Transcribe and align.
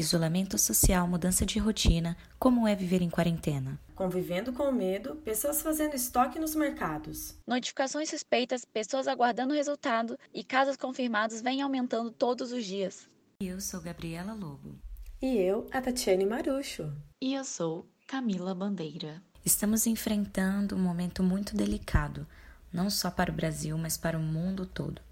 Isolamento 0.00 0.56
social, 0.56 1.06
mudança 1.06 1.44
de 1.44 1.58
rotina, 1.58 2.16
como 2.38 2.66
é 2.66 2.74
viver 2.74 3.02
em 3.02 3.10
quarentena? 3.10 3.78
Convivendo 3.94 4.50
com 4.50 4.72
medo, 4.72 5.16
pessoas 5.16 5.60
fazendo 5.60 5.94
estoque 5.94 6.38
nos 6.38 6.54
mercados. 6.54 7.36
Notificações 7.46 8.08
suspeitas, 8.08 8.64
pessoas 8.64 9.06
aguardando 9.06 9.52
o 9.52 9.56
resultado 9.56 10.18
e 10.32 10.42
casos 10.42 10.78
confirmados 10.78 11.42
vêm 11.42 11.60
aumentando 11.60 12.10
todos 12.10 12.50
os 12.50 12.64
dias. 12.64 13.06
Eu 13.42 13.60
sou 13.60 13.78
Gabriela 13.82 14.32
Lobo. 14.32 14.78
E 15.20 15.36
eu, 15.36 15.66
a 15.70 15.82
Tatiane 15.82 16.24
Marucho. 16.24 16.90
E 17.20 17.34
eu 17.34 17.44
sou 17.44 17.86
Camila 18.06 18.54
Bandeira. 18.54 19.22
Estamos 19.44 19.86
enfrentando 19.86 20.76
um 20.76 20.80
momento 20.80 21.22
muito 21.22 21.54
delicado, 21.54 22.26
não 22.72 22.88
só 22.88 23.10
para 23.10 23.30
o 23.30 23.34
Brasil, 23.34 23.76
mas 23.76 23.98
para 23.98 24.16
o 24.16 24.22
mundo 24.22 24.64
todo. 24.64 25.02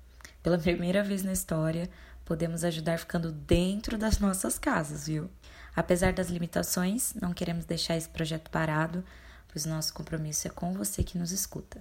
Pela 0.42 0.56
primeira 0.56 1.02
vez 1.02 1.22
na 1.22 1.32
história, 1.32 1.90
podemos 2.28 2.62
ajudar 2.62 2.98
ficando 2.98 3.32
dentro 3.32 3.96
das 3.96 4.18
nossas 4.18 4.58
casas, 4.58 5.06
viu? 5.06 5.30
Apesar 5.74 6.12
das 6.12 6.28
limitações, 6.28 7.14
não 7.14 7.32
queremos 7.32 7.64
deixar 7.64 7.96
esse 7.96 8.10
projeto 8.10 8.50
parado, 8.50 9.02
pois 9.50 9.64
nosso 9.64 9.94
compromisso 9.94 10.46
é 10.46 10.50
com 10.50 10.74
você 10.74 11.02
que 11.02 11.16
nos 11.16 11.32
escuta. 11.32 11.78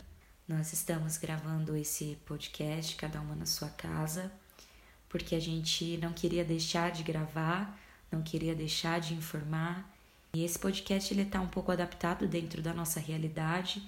Nós 0.47 0.71
estamos 0.71 1.17
gravando 1.17 1.75
esse 1.75 2.17
podcast, 2.25 2.95
cada 2.95 3.20
uma 3.20 3.35
na 3.35 3.45
sua 3.45 3.67
casa, 3.67 4.31
porque 5.09 5.35
a 5.35 5.39
gente 5.41 5.97
não 5.97 6.13
queria 6.13 6.45
deixar 6.45 6.93
de 6.93 7.03
gravar, 7.03 7.77
não 8.09 8.21
queria 8.21 8.55
deixar 8.55 9.01
de 9.01 9.15
informar. 9.15 9.85
E 10.34 10.45
esse 10.45 10.57
podcast 10.57 11.13
ele 11.13 11.23
está 11.23 11.41
um 11.41 11.49
pouco 11.49 11.73
adaptado 11.73 12.25
dentro 12.25 12.61
da 12.61 12.73
nossa 12.73 13.01
realidade, 13.01 13.85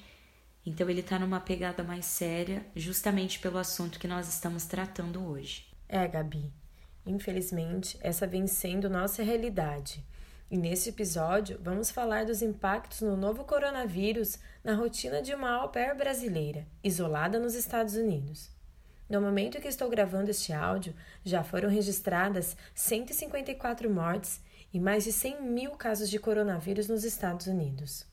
então 0.65 0.89
ele 0.89 0.99
está 0.99 1.17
numa 1.17 1.39
pegada 1.39 1.85
mais 1.85 2.03
séria, 2.03 2.65
justamente 2.75 3.39
pelo 3.39 3.57
assunto 3.57 3.97
que 3.97 4.09
nós 4.09 4.27
estamos 4.27 4.65
tratando 4.65 5.25
hoje. 5.25 5.68
É, 5.91 6.07
Gabi. 6.07 6.53
Infelizmente, 7.03 7.97
essa 7.99 8.27
vem 8.27 8.45
sendo 8.45 8.87
nossa 8.87 9.23
realidade. 9.23 10.05
E 10.51 10.55
neste 10.55 10.89
episódio, 10.89 11.59
vamos 11.63 11.89
falar 11.89 12.25
dos 12.25 12.43
impactos 12.43 13.01
no 13.01 13.17
novo 13.17 13.43
coronavírus 13.43 14.37
na 14.63 14.75
rotina 14.75 15.19
de 15.19 15.33
uma 15.33 15.49
au 15.49 15.69
pair 15.69 15.95
brasileira, 15.95 16.67
isolada 16.83 17.39
nos 17.39 17.55
Estados 17.55 17.95
Unidos. 17.95 18.51
No 19.09 19.19
momento 19.19 19.59
que 19.59 19.67
estou 19.67 19.89
gravando 19.89 20.29
este 20.29 20.53
áudio, 20.53 20.95
já 21.25 21.43
foram 21.43 21.69
registradas 21.69 22.55
154 22.75 23.89
mortes 23.89 24.39
e 24.71 24.79
mais 24.79 25.03
de 25.03 25.11
100 25.11 25.41
mil 25.41 25.71
casos 25.71 26.07
de 26.07 26.19
coronavírus 26.19 26.87
nos 26.87 27.03
Estados 27.03 27.47
Unidos. 27.47 28.05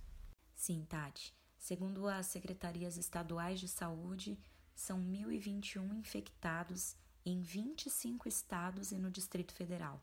Sim, 0.55 0.87
Tati. 0.89 1.35
Segundo 1.59 2.09
as 2.09 2.25
secretarias 2.25 2.97
estaduais 2.97 3.61
de 3.61 3.69
saúde, 3.69 4.39
são 4.75 4.99
1.021 4.99 5.99
infectados 5.99 6.97
em 7.27 7.41
25 7.41 8.29
estados 8.29 8.93
e 8.93 8.99
no 8.99 9.11
Distrito 9.11 9.53
Federal. 9.53 10.01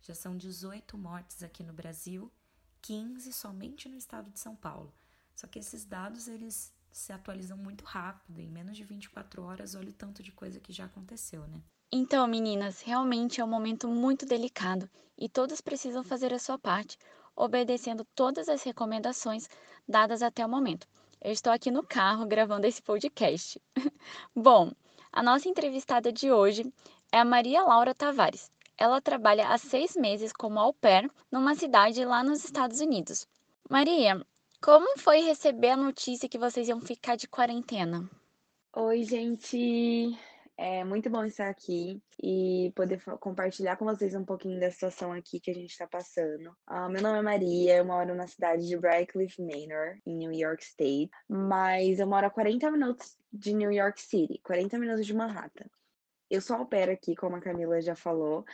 Já 0.00 0.14
são 0.14 0.34
18 0.34 0.96
mortes 0.96 1.42
aqui 1.42 1.62
no 1.62 1.74
Brasil, 1.74 2.32
15 2.80 3.32
somente 3.34 3.88
no 3.88 3.96
estado 3.96 4.30
de 4.30 4.40
São 4.40 4.56
Paulo. 4.56 4.92
Só 5.34 5.46
que 5.46 5.58
esses 5.58 5.84
dados 5.84 6.26
eles 6.26 6.72
se 6.90 7.12
atualizam 7.12 7.58
muito 7.58 7.84
rápido, 7.84 8.40
em 8.40 8.48
menos 8.48 8.76
de 8.76 8.84
24 8.84 9.42
horas, 9.42 9.74
olha 9.74 9.90
o 9.90 9.92
tanto 9.92 10.22
de 10.22 10.32
coisa 10.32 10.58
que 10.58 10.72
já 10.72 10.86
aconteceu, 10.86 11.46
né? 11.48 11.60
Então, 11.92 12.26
meninas, 12.26 12.80
realmente 12.80 13.40
é 13.40 13.44
um 13.44 13.48
momento 13.48 13.86
muito 13.86 14.24
delicado 14.24 14.88
e 15.18 15.28
todos 15.28 15.60
precisam 15.60 16.02
fazer 16.02 16.32
a 16.32 16.38
sua 16.38 16.58
parte, 16.58 16.98
obedecendo 17.36 18.06
todas 18.14 18.48
as 18.48 18.62
recomendações 18.62 19.48
dadas 19.86 20.22
até 20.22 20.44
o 20.44 20.48
momento. 20.48 20.88
Eu 21.20 21.32
estou 21.32 21.52
aqui 21.52 21.70
no 21.70 21.82
carro 21.82 22.26
gravando 22.26 22.66
esse 22.66 22.82
podcast. 22.82 23.60
Bom, 24.34 24.72
a 25.14 25.22
nossa 25.22 25.48
entrevistada 25.48 26.12
de 26.12 26.32
hoje 26.32 26.66
é 27.12 27.18
a 27.20 27.24
Maria 27.24 27.62
Laura 27.62 27.94
Tavares. 27.94 28.50
Ela 28.76 29.00
trabalha 29.00 29.46
há 29.48 29.56
seis 29.56 29.94
meses 29.94 30.32
como 30.32 30.58
au 30.58 30.74
pair 30.74 31.08
numa 31.30 31.54
cidade 31.54 32.04
lá 32.04 32.24
nos 32.24 32.44
Estados 32.44 32.80
Unidos. 32.80 33.24
Maria, 33.70 34.20
como 34.60 34.98
foi 34.98 35.20
receber 35.20 35.70
a 35.70 35.76
notícia 35.76 36.28
que 36.28 36.36
vocês 36.36 36.68
iam 36.68 36.80
ficar 36.80 37.14
de 37.14 37.28
quarentena? 37.28 38.10
Oi, 38.74 39.04
gente. 39.04 40.18
É 40.56 40.84
muito 40.84 41.10
bom 41.10 41.24
estar 41.24 41.48
aqui 41.48 42.00
e 42.22 42.72
poder 42.76 43.02
compartilhar 43.18 43.76
com 43.76 43.84
vocês 43.84 44.14
um 44.14 44.24
pouquinho 44.24 44.60
da 44.60 44.70
situação 44.70 45.12
aqui 45.12 45.40
que 45.40 45.50
a 45.50 45.54
gente 45.54 45.70
está 45.70 45.84
passando. 45.84 46.50
Uh, 46.70 46.88
meu 46.90 47.02
nome 47.02 47.18
é 47.18 47.22
Maria, 47.22 47.76
eu 47.78 47.84
moro 47.84 48.14
na 48.14 48.28
cidade 48.28 48.68
de 48.68 48.76
Briarcliff 48.76 49.42
Manor, 49.42 49.98
em 50.06 50.16
New 50.16 50.32
York 50.32 50.62
State, 50.62 51.10
mas 51.28 51.98
eu 51.98 52.06
moro 52.06 52.26
a 52.26 52.30
40 52.30 52.70
minutos 52.70 53.16
de 53.32 53.52
New 53.52 53.72
York 53.72 54.00
City, 54.00 54.40
40 54.44 54.78
minutos 54.78 55.04
de 55.04 55.12
Manhattan. 55.12 55.66
Eu 56.30 56.40
au 56.50 56.66
pair 56.66 56.88
aqui, 56.88 57.16
como 57.16 57.34
a 57.34 57.40
Camila 57.40 57.80
já 57.80 57.96
falou, 57.96 58.44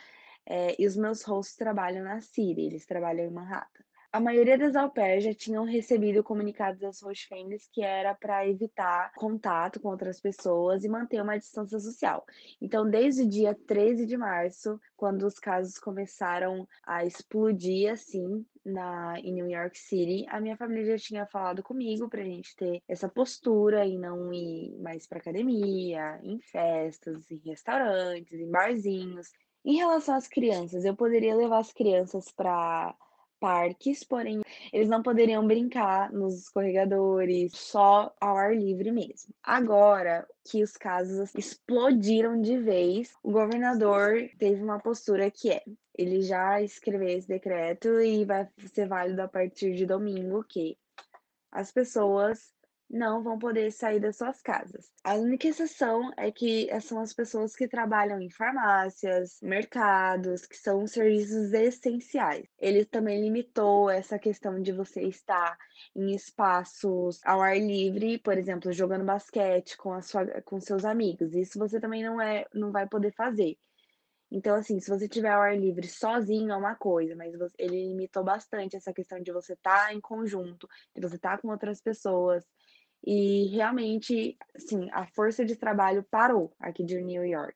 é, 0.45 0.75
e 0.81 0.87
os 0.87 0.97
meus 0.97 1.21
hosts 1.23 1.55
trabalham 1.55 2.03
na 2.03 2.19
City, 2.19 2.61
eles 2.61 2.85
trabalham 2.85 3.27
em 3.27 3.31
Manhattan. 3.31 3.83
A 4.13 4.19
maioria 4.19 4.57
das 4.57 4.75
au 4.75 4.91
pairs 4.91 5.23
já 5.23 5.33
tinham 5.33 5.63
recebido 5.63 6.21
comunicados 6.21 6.81
das 6.81 7.01
host 7.01 7.29
families 7.29 7.69
que 7.71 7.81
era 7.81 8.13
para 8.13 8.45
evitar 8.45 9.13
contato 9.15 9.79
com 9.79 9.87
outras 9.87 10.19
pessoas 10.19 10.83
e 10.83 10.89
manter 10.89 11.21
uma 11.21 11.37
distância 11.37 11.79
social. 11.79 12.25
Então, 12.61 12.89
desde 12.89 13.21
o 13.21 13.29
dia 13.29 13.57
13 13.65 14.05
de 14.05 14.17
março, 14.17 14.77
quando 14.97 15.25
os 15.25 15.39
casos 15.39 15.79
começaram 15.79 16.67
a 16.85 17.05
explodir 17.05 17.89
assim 17.89 18.45
na 18.65 19.17
em 19.21 19.31
New 19.31 19.49
York 19.49 19.79
City, 19.79 20.25
a 20.27 20.41
minha 20.41 20.57
família 20.57 20.97
já 20.97 21.05
tinha 21.05 21.25
falado 21.25 21.63
comigo 21.63 22.09
para 22.09 22.19
a 22.19 22.25
gente 22.25 22.53
ter 22.57 22.83
essa 22.89 23.07
postura 23.07 23.85
e 23.85 23.97
não 23.97 24.33
ir 24.33 24.77
mais 24.81 25.07
para 25.07 25.19
academia, 25.19 26.19
em 26.21 26.37
festas, 26.41 27.31
em 27.31 27.37
restaurantes, 27.45 28.37
em 28.37 28.51
barzinhos. 28.51 29.31
Em 29.63 29.77
relação 29.77 30.15
às 30.15 30.27
crianças, 30.27 30.83
eu 30.83 30.97
poderia 30.97 31.33
levar 31.33 31.59
as 31.59 31.71
crianças 31.71 32.29
para 32.29 32.93
parques, 33.41 34.03
porém 34.03 34.41
eles 34.71 34.87
não 34.87 35.01
poderiam 35.01 35.45
brincar 35.45 36.13
nos 36.13 36.43
escorregadores, 36.43 37.51
só 37.57 38.15
ao 38.21 38.37
ar 38.37 38.55
livre 38.55 38.91
mesmo. 38.91 39.33
Agora 39.43 40.27
que 40.45 40.63
os 40.63 40.77
casos 40.77 41.33
explodiram 41.33 42.39
de 42.39 42.57
vez, 42.59 43.11
o 43.23 43.31
governador 43.31 44.29
teve 44.37 44.61
uma 44.61 44.79
postura 44.79 45.31
que 45.31 45.51
é 45.51 45.63
ele 45.97 46.21
já 46.21 46.61
escreveu 46.61 47.09
esse 47.09 47.27
decreto 47.27 47.99
e 47.99 48.23
vai 48.23 48.47
ser 48.73 48.87
válido 48.87 49.21
a 49.21 49.27
partir 49.27 49.75
de 49.75 49.85
domingo 49.85 50.43
que 50.43 50.77
as 51.51 51.71
pessoas 51.71 52.53
não 52.91 53.23
vão 53.23 53.39
poder 53.39 53.71
sair 53.71 53.99
das 53.99 54.17
suas 54.17 54.41
casas. 54.41 54.91
A 55.03 55.15
única 55.15 55.47
exceção 55.47 56.11
é 56.17 56.29
que 56.31 56.69
são 56.81 56.99
as 56.99 57.13
pessoas 57.13 57.55
que 57.55 57.67
trabalham 57.67 58.19
em 58.19 58.29
farmácias, 58.29 59.39
mercados, 59.41 60.45
que 60.45 60.57
são 60.57 60.85
serviços 60.85 61.53
essenciais. 61.53 62.45
Ele 62.59 62.83
também 62.83 63.21
limitou 63.21 63.89
essa 63.89 64.19
questão 64.19 64.61
de 64.61 64.73
você 64.73 65.03
estar 65.03 65.57
em 65.95 66.13
espaços 66.13 67.19
ao 67.23 67.41
ar 67.41 67.57
livre, 67.57 68.17
por 68.19 68.37
exemplo, 68.37 68.73
jogando 68.73 69.05
basquete 69.05 69.77
com, 69.77 69.93
a 69.93 70.01
sua, 70.01 70.25
com 70.41 70.59
seus 70.59 70.83
amigos. 70.83 71.33
Isso 71.33 71.57
você 71.57 71.79
também 71.79 72.03
não, 72.03 72.21
é, 72.21 72.45
não 72.53 72.71
vai 72.71 72.87
poder 72.87 73.13
fazer. 73.13 73.57
Então, 74.29 74.55
assim, 74.55 74.79
se 74.79 74.89
você 74.89 75.09
tiver 75.09 75.29
ao 75.29 75.41
ar 75.41 75.57
livre 75.57 75.87
sozinho 75.87 76.51
é 76.51 76.55
uma 76.55 76.73
coisa, 76.73 77.15
mas 77.17 77.33
ele 77.57 77.89
limitou 77.89 78.23
bastante 78.23 78.77
essa 78.77 78.93
questão 78.93 79.21
de 79.21 79.31
você 79.31 79.53
estar 79.53 79.87
tá 79.87 79.93
em 79.93 79.99
conjunto, 79.99 80.69
de 80.95 81.01
você 81.01 81.17
estar 81.17 81.35
tá 81.35 81.41
com 81.41 81.49
outras 81.49 81.81
pessoas. 81.81 82.45
E 83.03 83.47
realmente, 83.47 84.37
assim, 84.55 84.89
a 84.91 85.07
força 85.07 85.43
de 85.43 85.55
trabalho 85.55 86.05
parou 86.09 86.53
aqui 86.59 86.83
de 86.83 87.01
New 87.01 87.25
York. 87.25 87.55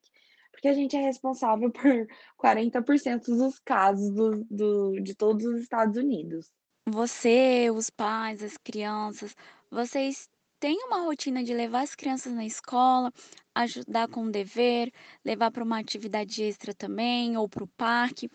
Porque 0.51 0.67
a 0.67 0.73
gente 0.73 0.95
é 0.95 1.01
responsável 1.01 1.69
por 1.71 2.07
40% 2.41 3.25
dos 3.25 3.59
casos 3.59 4.13
do, 4.13 4.43
do, 4.49 5.01
de 5.01 5.13
todos 5.13 5.45
os 5.45 5.61
Estados 5.61 5.97
Unidos. 5.97 6.51
Você, 6.87 7.69
os 7.71 7.89
pais, 7.89 8.43
as 8.43 8.57
crianças, 8.57 9.35
vocês 9.71 10.29
têm 10.59 10.77
uma 10.85 11.01
rotina 11.01 11.43
de 11.43 11.53
levar 11.53 11.81
as 11.81 11.95
crianças 11.95 12.33
na 12.33 12.45
escola, 12.45 13.11
ajudar 13.53 14.07
com 14.07 14.25
o 14.25 14.31
dever, 14.31 14.91
levar 15.23 15.51
para 15.51 15.63
uma 15.63 15.79
atividade 15.79 16.43
extra 16.43 16.73
também, 16.73 17.37
ou 17.37 17.47
para 17.49 17.63
o 17.63 17.67
parque. 17.67 18.29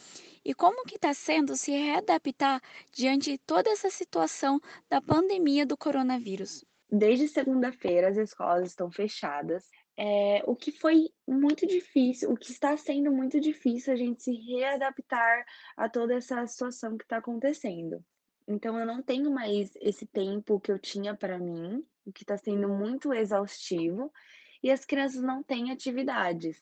E 0.45 0.55
como 0.55 0.85
que 0.85 0.97
está 0.97 1.15
sendo 1.15 1.57
se 1.57 1.71
readaptar 1.73 2.61
diante 2.93 3.33
de 3.33 3.39
toda 3.39 3.71
essa 3.71 3.91
situação 3.91 4.61
da 4.89 5.01
pandemia 5.01 5.65
do 5.67 5.77
coronavírus? 5.77 6.65
Desde 6.91 7.29
segunda-feira 7.29 8.09
as 8.09 8.17
escolas 8.17 8.69
estão 8.69 8.91
fechadas. 8.91 9.69
É, 9.97 10.43
o 10.47 10.57
que 10.57 10.73
foi 10.73 11.11
muito 11.29 11.67
difícil, 11.67 12.33
o 12.33 12.37
que 12.37 12.51
está 12.51 12.77
sendo 12.77 13.13
muito 13.13 13.39
difícil 13.39 13.93
a 13.93 13.97
gente 13.97 14.23
se 14.23 14.33
readaptar 14.33 15.45
a 15.77 15.89
toda 15.89 16.15
essa 16.15 16.45
situação 16.47 16.97
que 16.97 17.05
está 17.05 17.19
acontecendo. 17.19 18.05
Então 18.49 18.79
eu 18.79 18.85
não 18.85 19.03
tenho 19.03 19.31
mais 19.31 19.71
esse 19.81 20.07
tempo 20.07 20.59
que 20.59 20.73
eu 20.73 20.79
tinha 20.79 21.15
para 21.15 21.39
mim, 21.39 21.85
o 22.05 22.13
que 22.13 22.25
está 22.25 22.37
sendo 22.37 22.69
muito 22.69 23.13
exaustivo, 23.13 24.13
e 24.63 24.71
as 24.71 24.85
crianças 24.85 25.23
não 25.23 25.43
têm 25.43 25.71
atividades. 25.71 26.61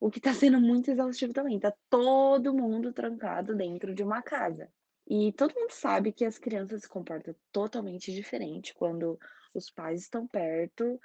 O 0.00 0.10
que 0.10 0.18
está 0.18 0.34
sendo 0.34 0.60
muito 0.60 0.90
exaustivo 0.90 1.32
também, 1.32 1.60
tá 1.60 1.72
todo 1.88 2.52
mundo 2.52 2.92
trancado 2.92 3.54
dentro 3.54 3.94
de 3.94 4.02
uma 4.02 4.22
casa. 4.22 4.68
E 5.06 5.32
todo 5.32 5.54
mundo 5.54 5.70
sabe 5.70 6.12
que 6.12 6.24
as 6.24 6.38
crianças 6.38 6.82
se 6.82 6.88
comportam 6.88 7.34
totalmente 7.52 8.12
diferente 8.12 8.74
quando 8.74 9.18
os 9.54 9.70
pais 9.70 10.02
estão 10.02 10.26
perto 10.26 11.00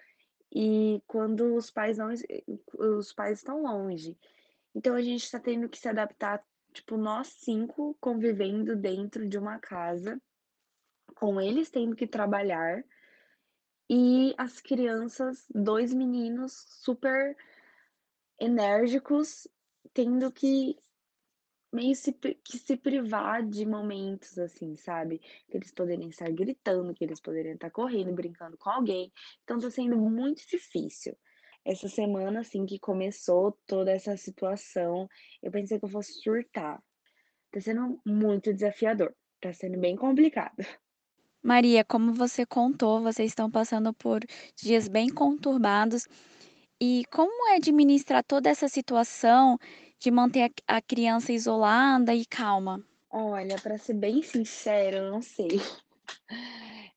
e 0.54 1.02
quando 1.08 1.56
os 1.56 1.70
pais 1.70 1.98
não 1.98 2.10
os 2.78 3.14
pais 3.14 3.40
estão 3.40 3.64
longe. 3.64 4.18
Então 4.74 4.96
a 4.96 5.02
gente 5.02 5.24
está 5.24 5.40
tendo 5.40 5.68
que 5.70 5.78
se 5.78 5.88
adaptar 5.88 6.44
tipo, 6.74 6.98
nós 6.98 7.28
cinco 7.28 7.96
convivendo 8.00 8.76
dentro 8.76 9.28
de 9.28 9.38
uma 9.38 9.60
casa, 9.60 10.22
com 11.16 11.42
eles 11.42 11.70
tendo 11.72 11.96
que 11.96 12.06
trabalhar, 12.06 12.84
e 13.90 14.36
as 14.38 14.60
crianças, 14.60 15.46
dois 15.50 15.94
meninos 15.94 16.66
super 16.84 17.36
enérgicos, 18.40 19.48
tendo 19.94 20.32
que 20.32 20.78
meio 21.72 21.96
se, 21.96 22.14
que 22.14 22.58
se 22.58 22.78
privar 22.78 23.46
de 23.46 23.66
momentos 23.66 24.38
assim, 24.38 24.76
sabe? 24.76 25.20
Que 25.50 25.58
eles 25.58 25.72
poderiam 25.72 26.10
estar 26.10 26.32
gritando, 26.32 26.94
que 26.94 27.04
eles 27.04 27.20
poderiam 27.20 27.56
estar 27.56 27.70
correndo, 27.72 28.14
brincando 28.14 28.58
com 28.58 28.70
alguém. 28.70 29.12
Então 29.44 29.60
tá 29.60 29.70
sendo 29.70 29.98
muito 29.98 30.48
difícil. 30.48 31.16
Essa 31.66 31.90
semana, 31.90 32.40
assim, 32.40 32.66
que 32.66 32.80
começou 32.80 33.58
toda 33.68 33.92
essa 33.92 34.16
situação, 34.16 35.08
eu 35.44 35.52
pensei 35.52 35.78
que 35.78 35.86
eu 35.86 35.90
fosse 35.90 36.14
surtar. 36.22 36.82
Tá 37.52 37.60
sendo 37.60 38.00
muito 38.06 38.54
desafiador. 38.54 39.14
Tá 39.42 39.52
sendo 39.54 39.78
bem 39.78 39.96
complicado. 39.96 40.66
Maria, 41.44 41.84
como 41.84 42.14
você 42.14 42.46
contou, 42.46 43.02
vocês 43.02 43.32
estão 43.32 43.52
passando 43.52 43.94
por 43.94 44.22
dias 44.56 44.88
bem 44.88 45.10
conturbados. 45.10 46.08
E 46.80 47.04
como 47.12 47.50
é 47.50 47.56
administrar 47.56 48.24
toda 48.24 48.50
essa 48.50 48.68
situação 48.68 49.58
de 50.00 50.12
manter 50.12 50.52
a, 50.68 50.78
a 50.78 50.82
criança 50.82 51.32
isolada 51.32 52.14
e 52.14 52.26
calma? 52.26 52.84
Olha, 53.10 53.60
para 53.60 53.78
ser 53.78 53.94
bem 53.94 54.22
sincera, 54.22 54.98
eu 54.98 55.12
não 55.12 55.22
sei. 55.22 55.50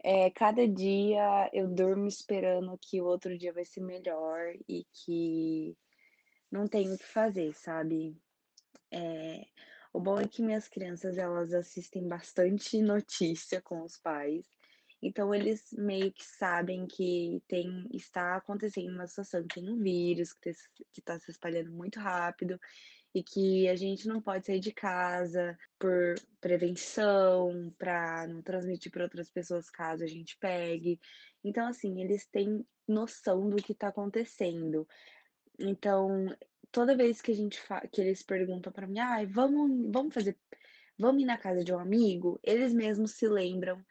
É, 0.02 0.30
cada 0.30 0.66
dia 0.66 1.50
eu 1.52 1.68
durmo 1.68 2.06
esperando 2.06 2.76
que 2.78 3.02
o 3.02 3.04
outro 3.04 3.36
dia 3.36 3.52
vai 3.52 3.66
ser 3.66 3.82
melhor 3.82 4.54
e 4.66 4.86
que 4.92 5.76
não 6.50 6.66
tenho 6.66 6.94
o 6.94 6.98
que 6.98 7.06
fazer, 7.06 7.54
sabe? 7.54 8.16
É, 8.90 9.46
o 9.92 10.00
bom 10.00 10.18
é 10.18 10.26
que 10.26 10.42
minhas 10.42 10.68
crianças 10.68 11.18
elas 11.18 11.52
assistem 11.52 12.08
bastante 12.08 12.80
notícia 12.80 13.60
com 13.60 13.82
os 13.82 13.96
pais, 13.98 14.46
então 15.02 15.34
eles 15.34 15.72
meio 15.72 16.12
que 16.12 16.24
sabem 16.24 16.86
que 16.86 17.42
tem 17.48 17.88
está 17.92 18.36
acontecendo 18.36 18.94
uma 18.94 19.06
situação 19.06 19.46
tem 19.46 19.68
um 19.68 19.78
vírus 19.78 20.32
que 20.32 20.50
está 20.96 21.18
se 21.18 21.30
espalhando 21.30 21.70
muito 21.70 21.98
rápido 21.98 22.60
e 23.14 23.22
que 23.22 23.68
a 23.68 23.74
gente 23.74 24.06
não 24.06 24.20
pode 24.20 24.46
sair 24.46 24.60
de 24.60 24.72
casa 24.72 25.58
por 25.78 26.14
prevenção, 26.40 27.74
para 27.76 28.26
não 28.28 28.40
transmitir 28.40 28.92
para 28.92 29.04
outras 29.04 29.30
pessoas 29.30 29.68
caso 29.68 30.04
a 30.04 30.06
gente 30.06 30.36
pegue. 30.38 31.00
Então, 31.42 31.66
assim, 31.66 32.00
eles 32.00 32.26
têm 32.26 32.64
noção 32.86 33.48
do 33.50 33.56
que 33.56 33.72
está 33.72 33.88
acontecendo. 33.88 34.86
Então, 35.58 36.26
toda 36.70 36.96
vez 36.96 37.20
que 37.20 37.32
a 37.32 37.34
gente 37.34 37.60
que 37.90 38.00
eles 38.00 38.22
perguntam 38.22 38.72
para 38.72 38.86
mim, 38.86 39.00
ah, 39.00 39.24
vamos, 39.26 39.90
vamos 39.90 40.14
fazer, 40.14 40.36
vamos 40.96 41.22
ir 41.22 41.26
na 41.26 41.36
casa 41.36 41.64
de 41.64 41.72
um 41.72 41.78
amigo, 41.78 42.38
eles 42.44 42.72
mesmos 42.72 43.12
se 43.12 43.26
lembram 43.28 43.84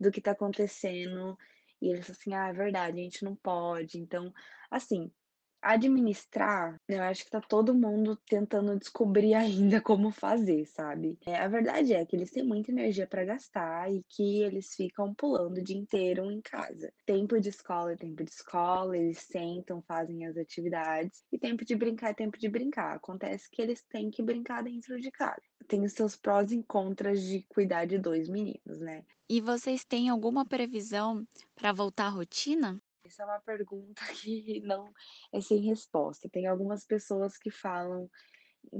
do 0.00 0.10
que 0.10 0.20
está 0.20 0.32
acontecendo 0.32 1.36
e 1.80 1.88
eles 1.90 2.10
assim, 2.10 2.34
ah, 2.34 2.48
é 2.48 2.52
verdade, 2.52 3.00
a 3.00 3.02
gente 3.02 3.24
não 3.24 3.34
pode. 3.36 3.98
Então, 3.98 4.32
assim, 4.70 5.12
administrar, 5.62 6.80
eu 6.88 7.02
acho 7.02 7.24
que 7.24 7.30
tá 7.30 7.40
todo 7.40 7.74
mundo 7.74 8.16
tentando 8.26 8.78
descobrir 8.78 9.34
ainda 9.34 9.80
como 9.82 10.10
fazer, 10.10 10.64
sabe? 10.66 11.18
É, 11.26 11.36
a 11.36 11.48
verdade 11.48 11.92
é 11.94 12.04
que 12.04 12.16
eles 12.16 12.30
têm 12.30 12.44
muita 12.44 12.70
energia 12.70 13.06
para 13.06 13.24
gastar 13.24 13.92
e 13.92 14.02
que 14.08 14.42
eles 14.42 14.74
ficam 14.74 15.14
pulando 15.14 15.58
o 15.58 15.62
dia 15.62 15.76
inteiro 15.76 16.30
em 16.30 16.40
casa. 16.40 16.92
Tempo 17.06 17.40
de 17.40 17.48
escola 17.48 17.92
é 17.92 17.96
tempo 17.96 18.24
de 18.24 18.30
escola, 18.30 18.96
eles 18.96 19.18
sentam, 19.18 19.82
fazem 19.82 20.26
as 20.26 20.36
atividades, 20.36 21.24
e 21.32 21.38
tempo 21.38 21.64
de 21.64 21.74
brincar 21.74 22.10
é 22.10 22.14
tempo 22.14 22.38
de 22.38 22.48
brincar. 22.48 22.96
Acontece 22.96 23.48
que 23.50 23.60
eles 23.60 23.82
têm 23.82 24.10
que 24.10 24.22
brincar 24.22 24.62
dentro 24.62 25.00
de 25.00 25.10
casa. 25.10 25.42
Tem 25.68 25.84
os 25.84 25.92
seus 25.92 26.16
prós 26.16 26.50
e 26.52 26.62
contras 26.64 27.22
de 27.22 27.44
cuidar 27.48 27.84
de 27.84 27.98
dois 27.98 28.28
meninos, 28.28 28.80
né? 28.80 29.04
E 29.28 29.40
vocês 29.40 29.84
têm 29.84 30.08
alguma 30.08 30.44
previsão 30.44 31.24
para 31.54 31.72
voltar 31.72 32.06
à 32.06 32.08
rotina? 32.08 32.80
Essa 33.10 33.24
é 33.24 33.26
uma 33.26 33.40
pergunta 33.40 34.00
que 34.22 34.60
não 34.60 34.92
é 35.32 35.40
sem 35.40 35.58
resposta. 35.58 36.28
Tem 36.28 36.46
algumas 36.46 36.86
pessoas 36.86 37.36
que 37.36 37.50
falam 37.50 38.08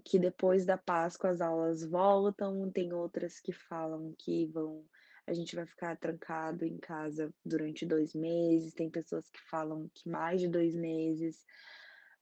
que 0.05 0.21
depois 0.21 0.65
da 0.65 0.79
Páscoa 0.79 1.31
as 1.31 1.41
aulas 1.41 1.85
voltam, 1.85 2.71
tem 2.71 2.93
outras 2.93 3.41
que 3.41 3.53
falam 3.53 4.15
que 4.17 4.47
vão 4.47 4.85
a 5.27 5.33
gente 5.33 5.55
vai 5.55 5.65
ficar 5.65 5.97
trancado 5.97 6.65
em 6.65 6.77
casa 6.79 7.33
durante 7.45 7.87
dois 7.87 8.15
meses, 8.15 8.75
tem 8.75 8.91
pessoas 8.91 9.31
que 9.31 9.39
falam 9.49 9.89
que 9.95 10.09
mais 10.09 10.41
de 10.41 10.49
dois 10.49 10.75
meses. 10.75 11.45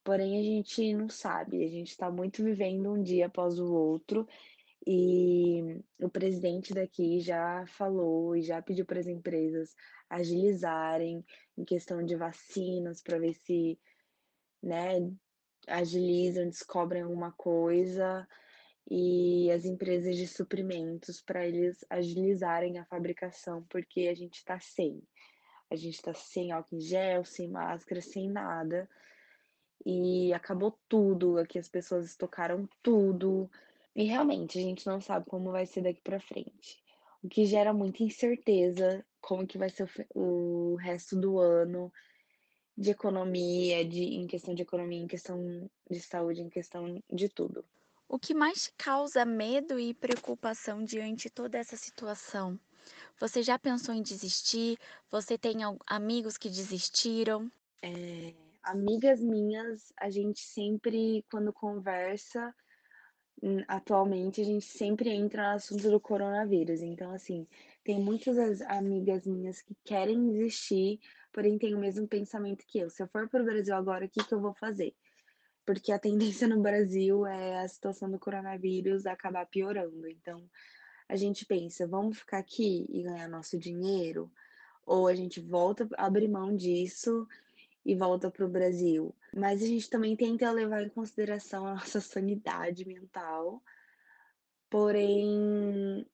Porém, 0.05 0.39
a 0.39 0.43
gente 0.43 0.93
não 0.93 1.09
sabe, 1.09 1.65
a 1.65 1.69
gente 1.69 1.89
está 1.89 2.11
muito 2.11 2.45
vivendo 2.45 2.93
um 2.93 3.03
dia 3.03 3.27
após 3.27 3.59
o 3.59 3.73
outro 3.73 4.29
e 4.87 5.81
o 6.09 6.11
presidente 6.11 6.75
daqui 6.75 7.21
já 7.21 7.65
falou 7.67 8.35
e 8.35 8.43
já 8.43 8.61
pediu 8.63 8.85
para 8.85 8.99
as 8.99 9.07
empresas 9.07 9.75
agilizarem 10.09 11.25
em 11.57 11.65
questão 11.65 12.03
de 12.03 12.17
vacinas 12.17 13.03
para 13.03 13.19
ver 13.19 13.35
se, 13.35 13.79
né, 14.63 15.11
agilizam, 15.67 16.49
descobrem 16.49 17.03
alguma 17.03 17.31
coisa 17.33 18.27
e 18.91 19.51
as 19.51 19.67
empresas 19.67 20.17
de 20.17 20.27
suprimentos 20.27 21.21
para 21.21 21.47
eles 21.47 21.85
agilizarem 21.91 22.79
a 22.79 22.87
fabricação, 22.87 23.63
porque 23.69 24.09
a 24.09 24.15
gente 24.15 24.37
está 24.37 24.59
sem. 24.59 25.03
A 25.71 25.77
gente 25.77 25.97
está 25.97 26.15
sem 26.15 26.53
álcool 26.53 26.77
em 26.77 26.81
gel, 26.81 27.23
sem 27.27 27.49
máscara, 27.49 28.01
sem 28.01 28.31
nada. 28.31 28.89
E 29.85 30.33
acabou 30.33 30.79
tudo, 30.89 31.37
aqui 31.37 31.59
as 31.59 31.69
pessoas 31.69 32.07
estocaram 32.07 32.67
tudo. 32.83 33.51
E 33.99 34.05
realmente 34.05 34.57
a 34.57 34.63
gente 34.63 34.87
não 34.87 35.01
sabe 35.01 35.27
como 35.27 35.51
vai 35.51 35.67
ser 35.67 35.83
daqui 35.83 36.01
para 36.01 36.21
frente. 36.21 36.81
O 37.21 37.29
que 37.29 37.45
gera 37.45 37.73
muita 37.73 38.05
incerteza 38.05 39.05
como 39.21 39.45
que 39.45 39.59
vai 39.59 39.69
ser 39.69 39.91
o, 40.15 40.21
o 40.21 40.75
resto 40.77 41.17
do 41.17 41.41
ano 41.41 41.93
de 42.77 42.93
economia, 42.93 43.85
de, 43.85 44.05
em 44.05 44.29
questão 44.29 44.55
de 44.55 44.63
economia, 44.63 45.01
em 45.01 45.09
questão 45.09 45.69
de 45.91 46.01
saúde, 46.01 46.43
em 46.43 46.49
questão 46.49 47.03
de 47.11 47.29
tudo. 47.29 47.65
O 48.09 48.21
que 48.21 48.33
mais 48.33 48.67
te 48.67 48.73
causa 48.79 49.25
medo 49.25 49.81
e 49.81 49.93
preocupação 49.93 50.85
diante 50.85 51.29
toda 51.29 51.59
essa 51.59 51.77
situação? 51.77 52.57
Você 53.19 53.43
já 53.43 53.59
pensou 53.59 53.93
em 53.93 54.01
desistir? 54.01 54.79
Você 55.11 55.37
tem 55.37 55.57
amigos 55.85 56.39
que 56.39 56.49
desistiram? 56.49 57.51
É, 57.83 58.33
amigas 58.63 59.21
minhas, 59.21 59.93
a 59.97 60.09
gente 60.09 60.39
sempre, 60.39 61.25
quando 61.29 61.53
conversa, 61.53 62.55
atualmente, 63.67 64.41
a 64.41 64.45
gente 64.45 64.65
sempre 64.65 65.11
entra 65.11 65.51
no 65.51 65.57
assunto 65.57 65.91
do 65.91 66.01
coronavírus. 66.01 66.81
Então, 66.81 67.13
assim, 67.13 67.47
tem 67.85 68.01
muitas 68.01 68.61
amigas 68.63 69.27
minhas 69.27 69.63
que 69.63 69.77
querem 69.85 70.31
desistir, 70.31 71.01
porém 71.33 71.59
têm 71.59 71.75
o 71.75 71.79
mesmo 71.79 72.07
pensamento 72.07 72.67
que 72.67 72.79
eu. 72.79 72.91
Se 72.91 73.03
eu 73.03 73.09
for 73.09 73.29
para 73.29 73.43
o 73.43 73.45
Brasil 73.45 73.75
agora, 73.75 74.07
o 74.07 74.09
que, 74.09 74.25
que 74.25 74.35
eu 74.35 74.41
vou 74.41 74.55
fazer? 74.55 74.95
Porque 75.65 75.93
a 75.93 75.99
tendência 75.99 76.49
no 76.49 76.61
Brasil 76.61 77.27
é 77.27 77.61
a 77.61 77.69
situação 77.69 78.11
do 78.11 78.19
coronavírus 78.19 79.07
acabar 79.07 79.47
piorando. 79.47 80.09
Então, 80.09 80.43
a 81.09 81.17
gente 81.17 81.47
pensa, 81.47 81.87
vamos 81.87 82.19
ficar 82.19 82.39
aqui 82.39 82.87
e 82.89 83.03
ganhar 83.03 83.29
nosso 83.29 83.59
dinheiro? 83.59 84.31
Ou 84.85 85.07
a 85.07 85.15
gente 85.15 85.41
volta 85.41 85.89
a 85.97 86.07
abrir 86.07 86.29
mão 86.29 86.55
disso 86.57 87.27
e 87.85 87.95
volta 87.95 88.31
para 88.31 88.45
o 88.45 88.49
Brasil? 88.49 89.15
Mas 89.39 89.63
a 89.63 89.67
gente 89.67 89.89
também 89.89 90.17
tenta 90.17 90.51
levar 90.51 90.83
em 90.83 90.89
consideração 90.89 91.67
a 91.67 91.75
nossa 91.75 92.01
sanidade 92.01 92.85
mental. 92.85 93.63
Porém, 94.69 96.07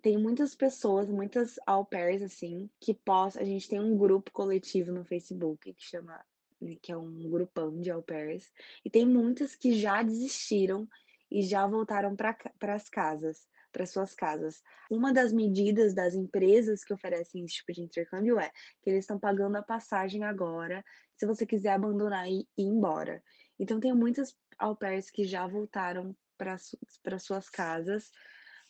tem 0.00 0.16
muitas 0.16 0.54
pessoas, 0.54 1.08
muitas 1.08 1.58
au 1.66 1.84
pairs, 1.84 2.22
assim, 2.22 2.70
que 2.80 2.94
possam. 2.94 3.42
A 3.42 3.44
gente 3.44 3.68
tem 3.68 3.80
um 3.80 3.96
grupo 3.96 4.30
coletivo 4.30 4.92
no 4.92 5.04
Facebook 5.04 5.72
que 5.72 5.84
chama. 5.84 6.24
Né, 6.60 6.76
que 6.80 6.92
é 6.92 6.96
um 6.96 7.30
grupão 7.30 7.80
de 7.80 7.90
au 7.90 8.02
pairs. 8.02 8.52
E 8.84 8.90
tem 8.90 9.06
muitas 9.06 9.56
que 9.56 9.72
já 9.72 10.02
desistiram 10.02 10.86
e 11.30 11.42
já 11.42 11.66
voltaram 11.66 12.14
para 12.14 12.36
as 12.74 12.88
casas, 12.88 13.48
para 13.72 13.86
suas 13.86 14.14
casas. 14.14 14.62
Uma 14.90 15.12
das 15.12 15.32
medidas 15.32 15.94
das 15.94 16.14
empresas 16.14 16.84
que 16.84 16.92
oferecem 16.92 17.44
esse 17.44 17.54
tipo 17.54 17.72
de 17.72 17.82
intercâmbio 17.82 18.38
é 18.38 18.50
que 18.82 18.90
eles 18.90 19.04
estão 19.04 19.18
pagando 19.18 19.56
a 19.56 19.62
passagem 19.62 20.24
agora, 20.24 20.84
se 21.16 21.26
você 21.26 21.46
quiser 21.46 21.72
abandonar 21.72 22.28
e 22.28 22.40
ir 22.40 22.64
embora. 22.64 23.22
Então, 23.58 23.78
tem 23.78 23.94
muitas 23.94 24.36
au 24.58 24.76
pairs 24.76 25.10
que 25.10 25.24
já 25.24 25.46
voltaram 25.46 26.16
para 26.36 27.18
suas 27.18 27.48
casas 27.50 28.10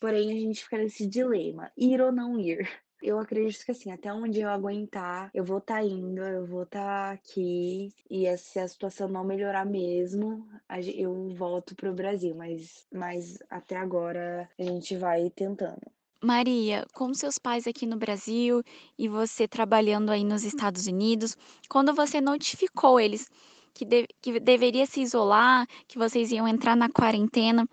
Porém, 0.00 0.32
a 0.32 0.40
gente 0.40 0.64
fica 0.64 0.78
nesse 0.78 1.06
dilema: 1.06 1.70
ir 1.76 2.00
ou 2.00 2.10
não 2.10 2.40
ir. 2.40 2.66
Eu 3.02 3.18
acredito 3.18 3.64
que 3.64 3.70
assim, 3.70 3.90
até 3.90 4.12
onde 4.12 4.40
eu 4.40 4.48
aguentar, 4.48 5.30
eu 5.32 5.44
vou 5.44 5.58
estar 5.58 5.76
tá 5.76 5.84
indo, 5.84 6.22
eu 6.22 6.46
vou 6.46 6.64
estar 6.64 6.80
tá 6.80 7.10
aqui. 7.12 7.92
E 8.10 8.36
se 8.36 8.58
a 8.58 8.68
situação 8.68 9.08
não 9.08 9.24
melhorar 9.24 9.64
mesmo, 9.64 10.46
eu 10.94 11.30
volto 11.34 11.74
pro 11.74 11.94
Brasil. 11.94 12.34
Mas, 12.34 12.86
mas 12.92 13.38
até 13.48 13.76
agora 13.76 14.48
a 14.58 14.62
gente 14.62 14.96
vai 14.96 15.30
tentando. 15.30 15.80
Maria, 16.22 16.84
com 16.92 17.14
seus 17.14 17.38
pais 17.38 17.66
aqui 17.66 17.86
no 17.86 17.96
Brasil 17.96 18.62
e 18.98 19.08
você 19.08 19.48
trabalhando 19.48 20.10
aí 20.10 20.22
nos 20.22 20.44
Estados 20.44 20.86
Unidos, 20.86 21.34
quando 21.66 21.94
você 21.94 22.20
notificou 22.20 23.00
eles 23.00 23.26
que, 23.72 23.86
de, 23.86 24.06
que 24.20 24.38
deveria 24.38 24.84
se 24.84 25.00
isolar, 25.00 25.66
que 25.88 25.96
vocês 25.96 26.30
iam 26.30 26.46
entrar 26.46 26.76
na 26.76 26.90
quarentena, 26.90 27.66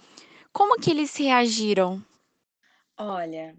como 0.53 0.79
que 0.79 0.91
eles 0.91 1.15
reagiram? 1.17 2.01
Olha, 2.98 3.53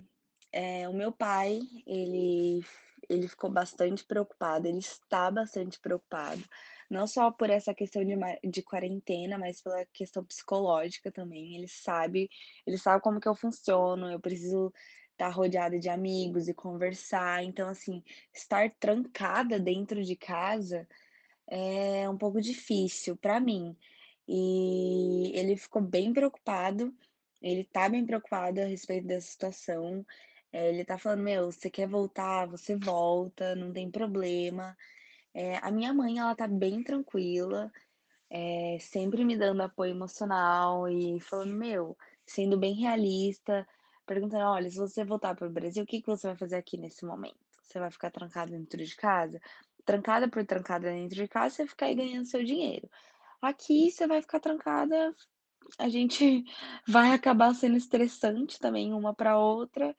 é, 0.59 0.89
o 0.89 0.93
meu 0.93 1.13
pai, 1.13 1.61
ele, 1.87 2.65
ele 3.09 3.29
ficou 3.29 3.49
bastante 3.49 4.05
preocupado, 4.05 4.67
ele 4.67 4.79
está 4.79 5.31
bastante 5.31 5.79
preocupado, 5.79 6.43
não 6.91 7.07
só 7.07 7.31
por 7.31 7.49
essa 7.49 7.73
questão 7.73 8.05
de, 8.05 8.17
de 8.51 8.61
quarentena, 8.63 9.39
mas 9.39 9.63
pela 9.63 9.87
questão 9.93 10.25
psicológica 10.25 11.13
também. 11.13 11.55
Ele 11.55 11.69
sabe, 11.69 12.29
ele 12.67 12.77
sabe 12.77 13.01
como 13.01 13.21
que 13.21 13.29
eu 13.29 13.37
funciono, 13.37 14.11
eu 14.11 14.19
preciso 14.19 14.73
estar 15.13 15.29
rodeada 15.29 15.79
de 15.79 15.89
amigos 15.89 16.49
e 16.49 16.55
conversar. 16.55 17.45
Então, 17.45 17.69
assim, 17.69 18.03
estar 18.35 18.69
trancada 18.81 19.61
dentro 19.61 20.03
de 20.03 20.17
casa 20.17 20.89
é 21.47 22.09
um 22.11 22.19
pouco 22.19 22.41
difícil 22.41 23.17
para 23.17 23.39
mim. 23.39 23.77
E 24.27 25.31
ele 25.37 25.57
ficou 25.57 25.81
bem 25.81 26.13
preocupado, 26.13 26.93
ele 27.41 27.63
tá 27.63 27.89
bem 27.89 28.05
preocupado 28.05 28.61
a 28.61 28.65
respeito 28.65 29.07
dessa 29.07 29.29
situação. 29.29 30.05
É, 30.53 30.69
ele 30.71 30.85
tá 30.85 30.99
falando: 30.99 31.23
Meu, 31.23 31.51
você 31.53 31.71
quer 31.71 31.89
voltar? 31.89 32.47
Você 32.49 32.77
volta, 32.77 33.55
não 33.55 33.73
tem 33.73 33.91
problema. 33.91 34.77
É, 35.35 35.57
a 35.59 35.71
minha 35.71 35.93
mãe, 35.95 36.19
ela 36.19 36.35
tá 36.35 36.49
bem 36.49 36.83
tranquila, 36.83 37.71
é, 38.31 38.79
sempre 38.81 39.25
me 39.25 39.37
dando 39.37 39.63
apoio 39.63 39.93
emocional 39.93 40.89
e 40.89 41.21
falando: 41.21 41.55
Meu, 41.55 41.97
sendo 42.27 42.59
bem 42.59 42.75
realista, 42.75 43.67
perguntando: 44.07 44.45
Olha, 44.45 44.71
se 44.71 44.77
você 44.79 45.05
voltar 45.05 45.35
para 45.37 45.49
o 45.49 45.53
Brasil, 45.53 45.85
o 45.85 45.87
que, 45.87 46.01
que 46.01 46.07
você 46.09 46.29
vai 46.29 46.37
fazer 46.37 46.57
aqui 46.57 46.77
nesse 46.79 47.05
momento? 47.05 47.39
Você 47.63 47.79
vai 47.79 47.91
ficar 47.91 48.11
trancada 48.11 48.53
dentro 48.53 48.85
de 48.85 48.97
casa? 48.97 49.41
Trancada 49.85 50.29
por 50.29 50.45
trancada 50.47 50.91
dentro 50.91 51.17
de 51.17 51.29
casa, 51.29 51.57
você 51.57 51.67
ficar 51.67 51.87
aí 51.87 51.95
ganhando 51.95 52.27
seu 52.27 52.45
dinheiro. 52.45 52.89
Aqui 53.41 53.91
você 53.91 54.07
vai 54.07 54.21
ficar 54.23 54.41
trancada, 54.41 55.15
a 55.79 55.89
gente 55.89 56.45
vai 56.89 57.13
acabar 57.13 57.55
sendo 57.55 57.77
estressante 57.77 58.59
também 58.59 58.93
uma 58.93 59.15
para 59.15 59.39
outra. 59.39 59.95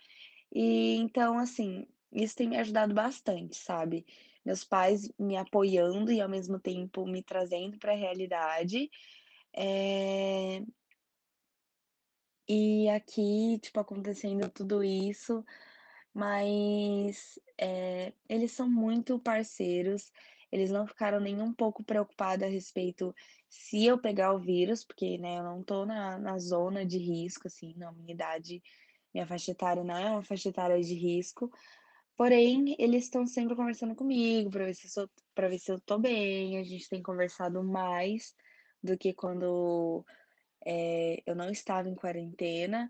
E 0.52 0.96
então, 0.96 1.38
assim, 1.38 1.88
isso 2.12 2.36
tem 2.36 2.48
me 2.50 2.58
ajudado 2.58 2.94
bastante, 2.94 3.56
sabe? 3.58 4.06
Meus 4.46 4.64
pais 4.64 5.12
me 5.20 5.38
apoiando 5.38 6.12
e 6.12 6.22
ao 6.22 6.30
mesmo 6.30 6.60
tempo 6.60 7.06
me 7.06 7.22
trazendo 7.24 7.78
para 7.78 7.94
a 7.94 7.96
realidade. 7.96 8.90
É... 9.54 10.62
E 12.48 12.90
aqui, 12.90 13.60
tipo, 13.62 13.80
acontecendo 13.80 14.50
tudo 14.50 14.84
isso, 14.84 15.46
mas 16.14 17.40
é, 17.58 18.14
eles 18.28 18.52
são 18.52 18.70
muito 18.70 19.20
parceiros. 19.20 20.12
Eles 20.52 20.72
não 20.72 20.88
ficaram 20.88 21.20
nem 21.20 21.40
um 21.42 21.54
pouco 21.54 21.84
preocupados 21.84 22.44
a 22.46 22.50
respeito 22.50 23.14
se 23.50 23.86
eu 23.86 24.00
pegar 24.02 24.34
o 24.34 24.40
vírus, 24.40 24.84
porque, 24.84 25.18
né, 25.20 25.38
eu 25.40 25.44
não 25.44 25.64
tô 25.64 25.86
na, 25.86 26.18
na 26.18 26.40
zona 26.40 26.86
de 26.86 26.98
risco, 26.98 27.48
assim, 27.48 27.74
na 27.78 27.92
minha 27.92 28.14
idade, 28.14 28.62
minha 29.14 29.28
faixa 29.28 29.52
etária 29.52 29.84
não 29.84 29.98
é 29.98 30.10
uma 30.12 30.24
faixa 30.24 30.50
etária 30.50 30.82
de 30.82 30.94
risco. 30.94 31.52
Porém, 32.16 32.76
eles 32.78 33.06
estão 33.06 33.26
sempre 33.26 33.56
conversando 33.56 33.96
comigo 33.96 34.50
para 34.50 34.66
ver 34.66 34.74
se 34.74 35.00
eu, 35.00 35.10
para 35.34 35.48
ver 35.48 35.60
se 35.60 35.72
eu 35.72 35.80
tô 35.80 35.98
bem. 35.98 36.58
A 36.58 36.64
gente 36.64 36.90
tem 36.90 37.02
conversado 37.02 37.64
mais 37.64 38.36
do 38.84 38.98
que 38.98 39.14
quando 39.14 40.06
é, 40.66 41.22
eu 41.26 41.36
não 41.36 41.50
estava 41.50 41.90
em 41.90 41.96
quarentena. 41.96 42.90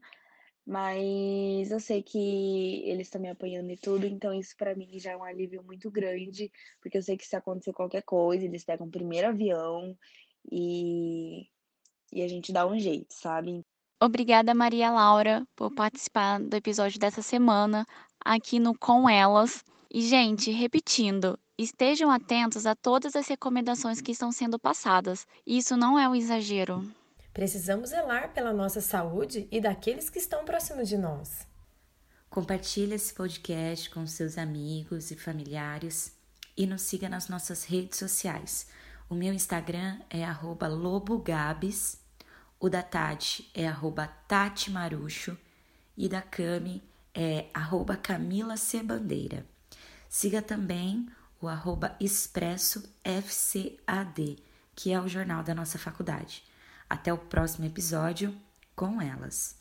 Mas 0.66 1.72
eu 1.72 1.80
sei 1.80 2.04
que 2.04 2.84
eles 2.88 3.08
estão 3.08 3.20
me 3.20 3.30
apoiando 3.30 3.72
e 3.72 3.78
tudo, 3.78 4.06
então 4.06 4.32
isso 4.32 4.56
para 4.56 4.76
mim 4.76 5.00
já 5.00 5.14
é 5.14 5.18
um 5.18 5.24
alívio 5.24 5.64
muito 5.64 5.90
grande, 5.90 6.52
porque 6.80 6.98
eu 6.98 7.02
sei 7.02 7.18
que 7.18 7.26
se 7.26 7.36
acontecer 7.36 7.74
qualquer 7.74 8.04
coisa, 8.04 8.46
eles 8.46 8.64
pegam 8.64 8.86
o 8.86 8.92
primeiro 8.92 9.30
avião 9.30 9.98
e, 10.52 11.50
e 12.14 12.22
a 12.22 12.28
gente 12.28 12.54
dá 12.54 12.68
um 12.68 12.78
jeito, 12.78 13.12
sabe? 13.12 13.66
Obrigada, 14.02 14.54
Maria 14.54 14.90
Laura, 14.90 15.46
por 15.58 15.72
participar 15.72 16.40
do 16.40 16.56
episódio 16.56 16.98
dessa 16.98 17.22
semana 17.22 17.86
aqui 18.24 18.58
no 18.58 18.74
Com 18.74 19.10
Elas. 19.10 19.62
E, 19.92 20.02
gente, 20.02 20.52
repetindo, 20.52 21.38
estejam 21.58 22.10
atentos 22.10 22.66
a 22.66 22.74
todas 22.74 23.14
as 23.14 23.28
recomendações 23.28 24.00
que 24.00 24.14
estão 24.14 24.32
sendo 24.32 24.58
passadas. 24.58 25.28
Isso 25.46 25.76
não 25.76 26.00
é 26.00 26.08
um 26.08 26.16
exagero. 26.16 26.90
Precisamos 27.34 27.90
zelar 27.90 28.34
pela 28.34 28.54
nossa 28.54 28.80
saúde 28.80 29.50
e 29.52 29.60
daqueles 29.60 30.10
que 30.10 30.20
estão 30.20 30.46
próximos 30.46 30.88
de 30.88 30.98
nós. 30.98 31.46
Compartilhe 32.30 32.94
esse 32.94 33.14
podcast 33.14 33.90
com 33.90 34.08
seus 34.08 34.38
amigos 34.38 35.12
e 35.12 35.18
familiares 35.18 36.18
e 36.56 36.66
nos 36.66 36.84
siga 36.84 37.10
nas 37.10 37.28
nossas 37.28 37.66
redes 37.66 38.00
sociais. 38.00 38.68
O 39.10 39.16
meu 39.16 39.34
Instagram 39.34 40.00
é 40.10 40.24
lobogabs, 40.68 41.98
o 42.60 42.70
da 42.70 42.84
Tati 42.84 43.50
é 43.54 43.72
tatimarucho 44.28 45.38
e 45.98 46.10
da 46.10 46.22
Cami 46.22 46.84
é 47.14 47.50
arroba 47.54 47.96
Camila 47.96 48.58
C. 48.58 48.84
Bandeira. 48.84 49.46
Siga 50.08 50.42
também 50.42 51.08
o 51.42 51.48
arroba 51.48 51.96
Expresso 52.00 52.84
FCAD, 53.04 54.38
que 54.76 54.92
é 54.92 55.00
o 55.00 55.08
jornal 55.08 55.44
da 55.44 55.56
nossa 55.56 55.78
faculdade. 55.78 56.44
Até 56.90 57.14
o 57.14 57.18
próximo 57.18 57.66
episódio 57.66 58.36
com 58.76 59.02
elas. 59.02 59.59